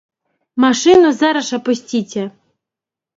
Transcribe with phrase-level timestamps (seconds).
[0.63, 2.23] Машыну зараз жа пусціце.